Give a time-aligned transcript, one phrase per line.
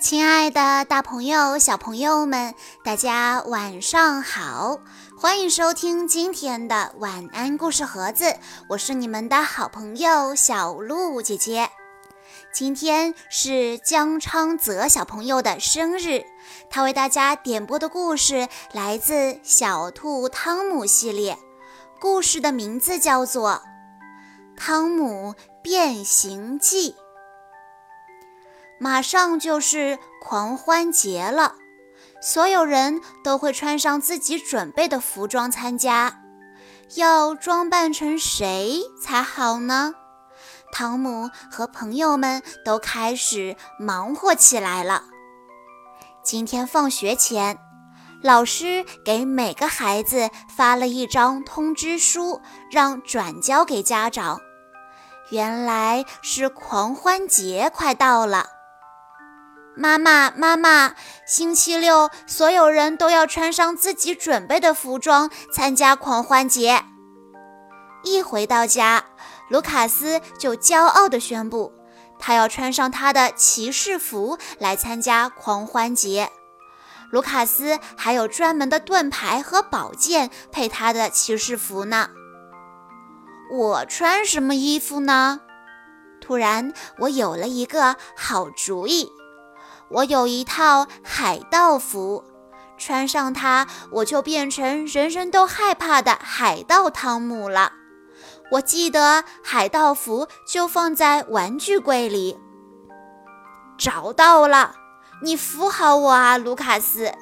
[0.00, 4.80] 亲爱的，大朋友、小朋友们，大家晚上好！
[5.16, 8.36] 欢迎收听今天的晚安故事盒子，
[8.68, 11.70] 我是你们的好朋友小鹿姐姐。
[12.52, 16.24] 今天是江昌泽小朋友的生日，
[16.68, 21.38] 他为大家点播的故事来自《小兔汤姆》系列，
[21.98, 23.62] 故事的名字叫做
[24.58, 26.92] 《汤姆变形记》。
[28.78, 31.54] 马上就是狂欢节了，
[32.20, 36.20] 所有人都会穿上自己准备的服装参加。
[36.96, 39.94] 要装扮成谁才好呢？
[40.72, 45.04] 汤姆和朋友们都开始忙活起来了。
[46.22, 47.58] 今天放学前，
[48.22, 54.40] 老师给每个孩子发了一张通知书，让转交给家长。
[55.30, 58.46] 原来是狂欢节快到了。
[59.76, 60.94] 妈妈，妈妈，
[61.26, 66.84] 星期六所有人都要穿上自己准备的服装参加狂欢节。
[68.04, 69.04] 一回到家，
[69.48, 71.72] 卢卡斯就骄傲地宣布，
[72.18, 76.30] 他要穿上他的骑士服来参加狂欢节。
[77.10, 82.10] 卢卡斯还有专门的盾牌和宝剑配他的骑士服呢。
[83.50, 85.40] 我穿什么衣服呢？
[86.20, 89.10] 突然，我有了一个好主意。
[89.90, 92.24] 我有一套海盗服，
[92.76, 97.72] 穿上它，我就变成人人都害怕的海盗汤姆了。
[98.50, 102.38] 我记得海盗服就放在玩具柜里。
[103.78, 104.74] 找到了，
[105.22, 107.12] 你扶好我啊，卢卡斯。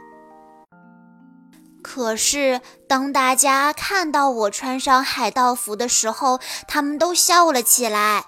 [1.83, 8.27] 可是当大家看到我穿上海盗服的时候，他们都笑了起来。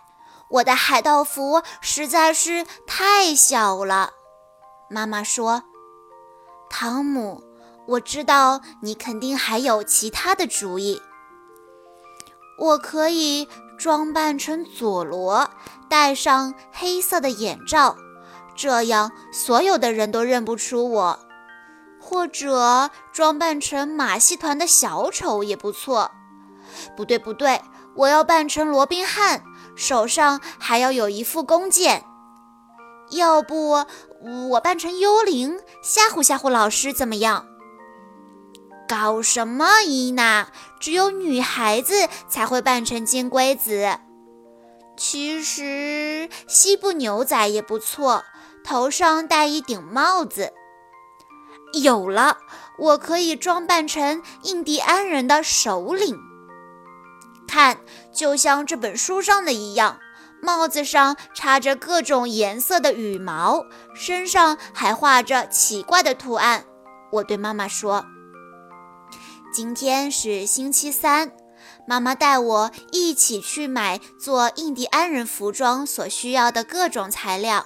[0.51, 4.11] 我的海盗服实在是太小了。
[4.95, 5.65] 妈妈说
[6.71, 7.43] ：“汤姆，
[7.89, 11.03] 我知道你肯定还有其他的主意。
[12.57, 15.51] 我可以装扮成佐罗，
[15.91, 17.97] 戴上黑色的眼罩，
[18.55, 21.19] 这样所有的人都认不出我。
[22.01, 26.13] 或者装扮成马戏团的小丑也不错。
[26.97, 27.61] 不对，不对，
[27.97, 29.43] 我要扮成罗宾汉，
[29.75, 32.05] 手上还要有一副弓箭。”
[33.11, 33.85] 要不
[34.51, 37.47] 我扮成幽灵吓唬吓唬老师怎么样？
[38.89, 40.49] 搞什么伊娜？
[40.81, 43.99] 只有女孩子才会扮成金龟子。
[44.97, 48.25] 其实西部牛仔也不错，
[48.65, 50.53] 头上戴一顶帽子。
[51.83, 52.39] 有了，
[52.79, 56.17] 我可以装扮成印第安人的首领。
[57.47, 57.79] 看，
[58.13, 59.99] 就像这本书上的一样。
[60.45, 66.67] 帽子上插着各种颜色的羽毛，身上还画着奇怪的图案。
[67.13, 68.05] 我对妈妈说
[69.55, 71.33] ：“今天是星期三，
[71.89, 77.65] 妈妈带我一起去买做印第安人服装所需要的各种材料。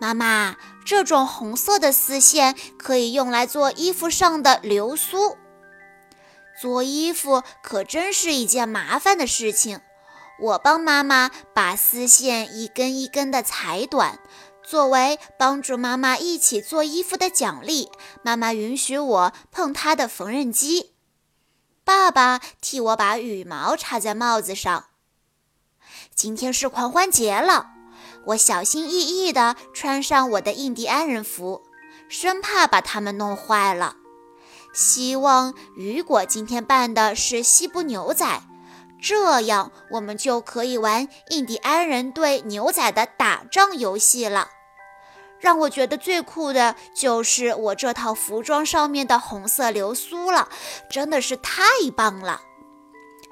[0.00, 5.36] 妈妈，这种红色的丝线可以用来做衣服上的流苏。
[6.60, 9.80] 做衣服可真是一件麻烦的事情。”
[10.40, 14.18] 我帮妈妈把丝线一根一根的裁短，
[14.64, 17.90] 作为帮助妈妈一起做衣服的奖励。
[18.22, 20.94] 妈妈允许我碰她的缝纫机。
[21.84, 24.86] 爸爸替我把羽毛插在帽子上。
[26.14, 27.68] 今天是狂欢节了，
[28.26, 31.62] 我小心翼翼地穿上我的印第安人服，
[32.08, 33.96] 生怕把它们弄坏了。
[34.72, 38.42] 希望雨果今天扮的是西部牛仔。
[39.02, 44.48] 这样，我们就可以玩印第安人对牛仔的打仗游戏了。
[45.40, 50.48] 让我觉得最酷的就是我这套服装上面的红色流苏了，
[50.88, 51.64] 真的是太
[51.96, 52.42] 棒了。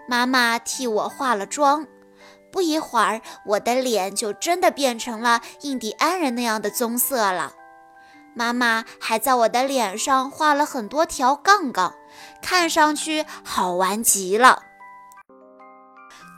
[0.09, 1.87] 妈妈替我化了妆，
[2.51, 7.53] 不一会儿，我的脸就真的变成了印第安人那样的棕色了。
[8.35, 11.95] 妈妈还在我的脸上画了很多条杠杠，
[12.43, 14.65] 看上去好玩极了。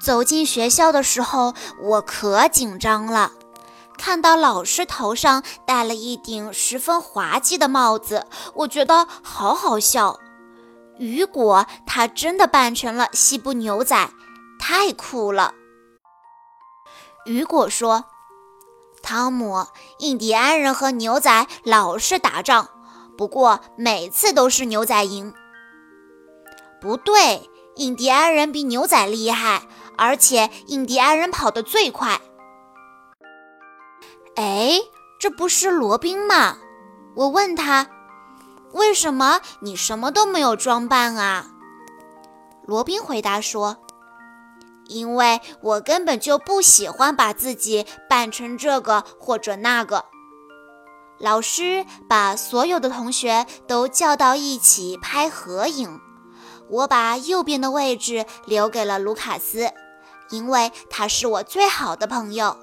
[0.03, 3.31] 走进学校的时候，我可紧张了。
[3.97, 10.19] 看到老师头上戴了一顶十分滑稽的帽子，我觉得好好笑。
[10.99, 14.11] 雨果他真的扮成了西部牛仔，
[14.59, 15.55] 太酷了。
[17.25, 18.07] 雨果说
[19.03, 19.67] ：“汤姆，
[19.99, 22.69] 印第安人和牛仔老是打仗，
[23.17, 25.33] 不过每次都是牛仔赢。”
[26.83, 29.63] 不对，印第安人比牛仔厉害。
[30.03, 32.21] 而且印第安人跑得最快。
[34.35, 34.81] 哎，
[35.21, 36.57] 这不是罗宾吗？
[37.15, 37.87] 我问他
[38.75, 41.47] ：“为什么你什么都没有装扮啊？”
[42.67, 43.77] 罗宾回答说
[44.89, 50.07] ：“因为我根本就不喜欢把自己扮成这个或者那个。”
[51.21, 56.01] 老师把所有的同学都叫到一起拍合影，
[56.69, 59.71] 我把右边的位置留给了卢卡斯，
[60.33, 62.57] 因为他是我最好的朋友；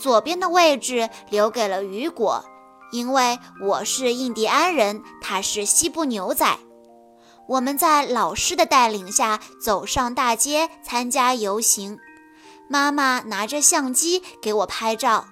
[0.00, 2.44] 左边的位置留给了雨果，
[2.92, 6.58] 因为我是印第安人，他是西部牛仔。
[7.48, 11.98] 我们在老师的带领下走上大街参加游行，
[12.68, 15.24] 妈妈拿着相机给我拍照。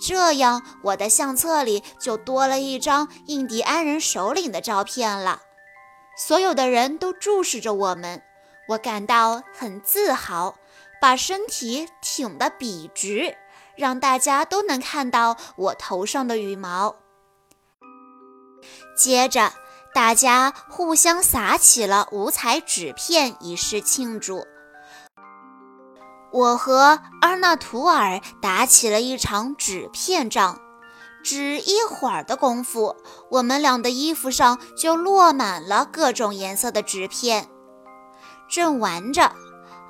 [0.00, 5.40] 这样，我的相册里就多了一张印第安人首领的照片了。
[6.16, 8.20] 所有的人都注视着我们，
[8.70, 10.56] 我感到很自豪，
[11.04, 13.36] 把身体挺得笔直，
[13.76, 16.96] 让大家都能看到我头上的羽毛。
[18.96, 19.52] 接着，
[19.92, 24.46] 大家互相撒起了五彩纸片，以示庆祝。
[26.32, 30.58] 我和阿纳图尔打起了一场纸片仗，
[31.22, 32.96] 只一会儿的功夫，
[33.30, 37.50] 我们俩的衣服上就落满了各种颜色的纸片。
[38.48, 39.34] 正玩着，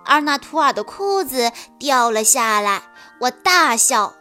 [0.05, 2.83] 阿纳图尔的裤子掉了下来，
[3.21, 4.15] 我大笑：“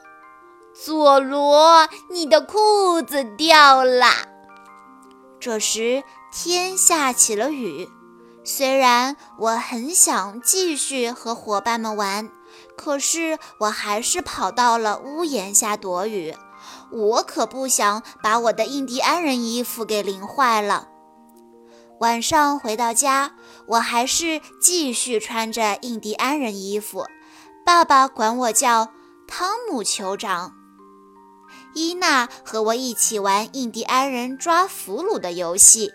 [0.74, 4.08] 佐罗，你的裤子掉了！”
[5.40, 7.90] 这时，天下起了雨。
[8.46, 12.30] 虽然我很想继续和伙伴们玩，
[12.78, 16.36] 可是我还是跑到了屋檐下躲雨。
[16.92, 20.88] 我可不想把我的印第安人衣服给淋坏了。
[22.00, 23.32] 晚上回到家，
[23.68, 27.06] 我还是继续穿着印第安人衣服。
[27.66, 28.92] 爸爸管我叫
[29.28, 30.54] 汤姆酋长。
[31.74, 35.92] 伊娜和我一起玩印第安人抓俘虏的游戏。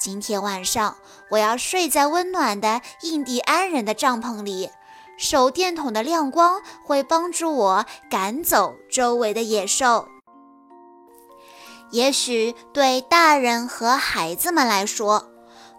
[0.00, 0.96] 今天晚上
[1.30, 4.70] 我要睡在温暖的印第安人的帐篷里，
[5.18, 10.08] 手电筒的亮光会帮助我赶走周围的野兽。
[11.90, 15.29] 也许对大人和孩子们来说，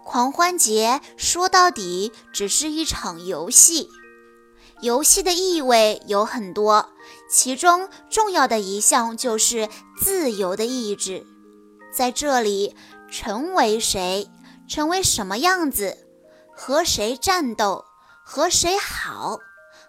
[0.04, 3.88] 狂欢节说到底只是一场游戏。
[4.80, 6.88] 游戏的意味有很多，
[7.30, 9.68] 其中重要的一项就是
[10.00, 11.26] 自由的意志。
[11.94, 12.76] 在这里。
[13.12, 14.30] 成为谁？
[14.66, 15.98] 成为什么样子？
[16.56, 17.84] 和谁战斗？
[18.24, 19.38] 和谁好？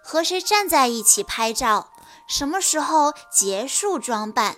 [0.04, 1.88] 和谁站在一起拍照？
[2.28, 4.58] 什么时候结束装扮？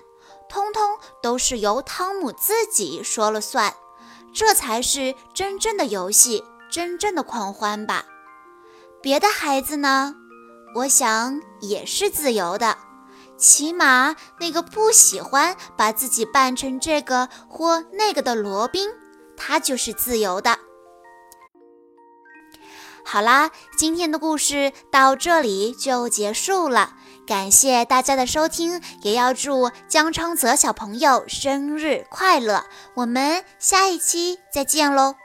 [0.49, 3.75] 通通都是由汤姆自己说了算。
[4.35, 8.03] 这才是真正的游戏，真正的狂欢吧。
[9.01, 10.13] 别的孩子呢？
[10.75, 12.77] 我想也是自由的。
[13.37, 18.89] 起码那个不喜欢把自己扮成这个或那个的罗宾，
[19.37, 20.54] 他就是自由的。
[23.15, 26.95] 好啦，今天的故事到这里就结束了，
[27.25, 32.65] 感谢大家的收听，也要祝江昌泽小朋友生日快乐！
[32.93, 35.15] 我们下一期再见喽。